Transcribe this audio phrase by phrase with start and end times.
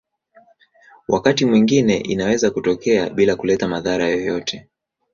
[1.07, 4.67] Wakati mwingine inaweza kutokea bila kuleta madhara yoyote.